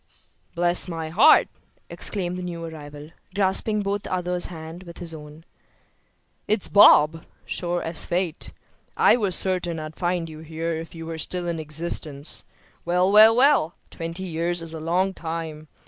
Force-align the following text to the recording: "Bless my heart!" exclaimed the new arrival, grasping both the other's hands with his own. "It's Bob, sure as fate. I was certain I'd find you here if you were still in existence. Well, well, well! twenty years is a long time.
"Bless 0.55 0.87
my 0.87 1.09
heart!" 1.09 1.47
exclaimed 1.87 2.35
the 2.35 2.41
new 2.41 2.65
arrival, 2.65 3.11
grasping 3.35 3.83
both 3.83 4.01
the 4.01 4.11
other's 4.11 4.47
hands 4.47 4.83
with 4.83 4.97
his 4.97 5.13
own. 5.13 5.45
"It's 6.47 6.67
Bob, 6.67 7.23
sure 7.45 7.83
as 7.83 8.07
fate. 8.07 8.49
I 8.97 9.15
was 9.15 9.35
certain 9.35 9.77
I'd 9.79 9.95
find 9.95 10.27
you 10.27 10.39
here 10.39 10.73
if 10.73 10.95
you 10.95 11.05
were 11.05 11.19
still 11.19 11.47
in 11.47 11.59
existence. 11.59 12.45
Well, 12.83 13.11
well, 13.11 13.35
well! 13.35 13.75
twenty 13.91 14.23
years 14.23 14.63
is 14.63 14.73
a 14.73 14.79
long 14.79 15.13
time. 15.13 15.67